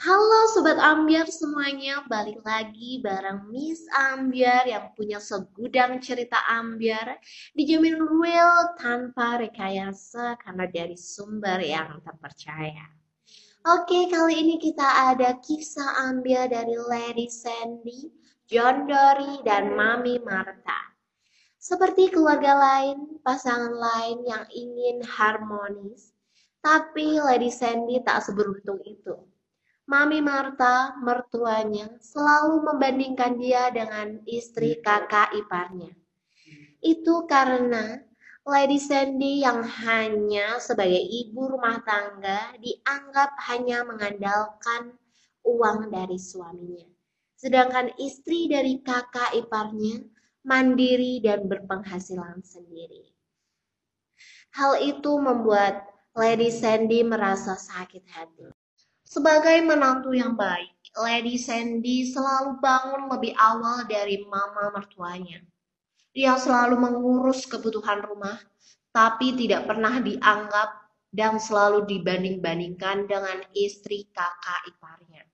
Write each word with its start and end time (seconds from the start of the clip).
Halo 0.00 0.48
Sobat 0.56 0.80
Ambiar 0.80 1.28
semuanya, 1.28 2.00
balik 2.08 2.40
lagi 2.40 3.04
bareng 3.04 3.52
Miss 3.52 3.84
Ambiar 3.92 4.64
yang 4.64 4.96
punya 4.96 5.20
segudang 5.20 6.00
cerita 6.00 6.40
Ambiar 6.48 7.20
dijamin 7.52 8.00
real 8.08 8.72
tanpa 8.80 9.36
rekayasa 9.36 10.40
karena 10.40 10.64
dari 10.72 10.96
sumber 10.96 11.60
yang 11.60 12.00
terpercaya. 12.00 12.88
Oke, 13.68 14.08
kali 14.08 14.40
ini 14.40 14.56
kita 14.56 15.12
ada 15.12 15.36
kisah 15.36 16.08
Ambiar 16.08 16.48
dari 16.48 16.80
Lady 16.80 17.28
Sandy, 17.28 18.08
John 18.48 18.88
Dory, 18.88 19.44
dan 19.44 19.76
Mami 19.76 20.16
Martha. 20.24 20.96
Seperti 21.60 22.08
keluarga 22.08 22.56
lain, 22.56 23.20
pasangan 23.20 23.76
lain 23.76 24.24
yang 24.24 24.48
ingin 24.48 25.04
harmonis, 25.04 26.16
tapi 26.64 27.20
Lady 27.20 27.52
Sandy 27.52 28.00
tak 28.00 28.24
seberuntung 28.24 28.80
itu. 28.88 29.28
Mami 29.90 30.22
Marta, 30.22 30.94
mertuanya, 31.02 31.90
selalu 31.98 32.62
membandingkan 32.62 33.34
dia 33.42 33.74
dengan 33.74 34.22
istri 34.22 34.78
kakak 34.78 35.34
iparnya. 35.34 35.90
Itu 36.78 37.26
karena 37.26 37.98
Lady 38.46 38.78
Sandy 38.78 39.42
yang 39.42 39.66
hanya 39.66 40.62
sebagai 40.62 41.02
ibu 41.02 41.58
rumah 41.58 41.82
tangga 41.82 42.54
dianggap 42.62 43.34
hanya 43.50 43.82
mengandalkan 43.82 44.94
uang 45.42 45.90
dari 45.90 46.22
suaminya. 46.22 46.86
Sedangkan 47.34 47.90
istri 47.98 48.46
dari 48.46 48.78
kakak 48.86 49.34
iparnya 49.42 50.06
mandiri 50.46 51.18
dan 51.18 51.50
berpenghasilan 51.50 52.46
sendiri. 52.46 53.10
Hal 54.54 54.78
itu 54.86 55.18
membuat 55.18 55.82
Lady 56.14 56.54
Sandy 56.54 57.02
merasa 57.02 57.58
sakit 57.58 58.06
hati. 58.06 58.54
Sebagai 59.10 59.58
menantu 59.66 60.14
yang 60.14 60.38
baik, 60.38 60.70
Lady 60.94 61.34
Sandy 61.34 62.14
selalu 62.14 62.62
bangun 62.62 63.10
lebih 63.10 63.34
awal 63.34 63.82
dari 63.90 64.22
mama 64.22 64.70
mertuanya. 64.70 65.42
Dia 66.14 66.38
selalu 66.38 66.78
mengurus 66.78 67.42
kebutuhan 67.50 68.06
rumah, 68.06 68.38
tapi 68.94 69.34
tidak 69.34 69.66
pernah 69.66 69.98
dianggap 69.98 70.94
dan 71.10 71.42
selalu 71.42 71.90
dibanding-bandingkan 71.90 73.10
dengan 73.10 73.42
istri 73.50 74.06
kakak 74.14 74.78
iparnya. 74.78 75.26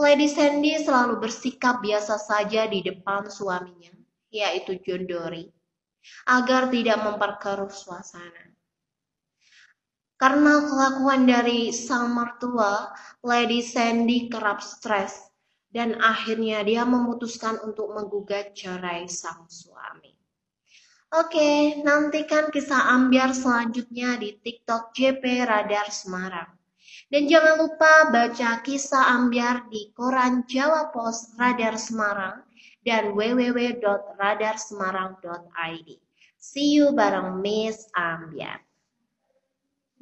Lady 0.00 0.32
Sandy 0.32 0.80
selalu 0.80 1.20
bersikap 1.20 1.84
biasa 1.84 2.16
saja 2.16 2.64
di 2.64 2.80
depan 2.80 3.28
suaminya, 3.28 3.92
yaitu 4.32 4.80
John 4.80 5.04
Dory, 5.04 5.52
agar 6.24 6.72
tidak 6.72 6.96
memperkeruh 6.96 7.68
suasana. 7.68 8.56
Karena 10.14 10.62
kelakuan 10.64 11.26
dari 11.26 11.74
sang 11.74 12.14
mertua, 12.14 12.94
Lady 13.26 13.60
Sandy 13.60 14.30
kerap 14.30 14.62
stres 14.62 15.34
dan 15.74 15.98
akhirnya 15.98 16.62
dia 16.62 16.86
memutuskan 16.86 17.58
untuk 17.66 17.90
menggugat 17.90 18.54
cerai 18.54 19.10
sang 19.10 19.50
suami. 19.50 20.14
Oke, 21.14 21.78
nantikan 21.82 22.50
kisah 22.50 22.90
ambiar 22.94 23.34
selanjutnya 23.34 24.16
di 24.18 24.32
TikTok 24.38 24.94
JP 24.94 25.46
Radar 25.46 25.90
Semarang. 25.90 26.58
Dan 27.06 27.28
jangan 27.30 27.58
lupa 27.62 28.10
baca 28.10 28.58
kisah 28.62 29.06
ambiar 29.18 29.68
di 29.70 29.92
koran 29.94 30.42
Jawa 30.46 30.90
Pos 30.90 31.34
Radar 31.38 31.78
Semarang 31.78 32.42
dan 32.82 33.14
www.radarsemarang.id. 33.14 35.88
See 36.34 36.74
you 36.74 36.90
bareng 36.90 37.38
Miss 37.38 37.86
Ambiar. 37.94 38.58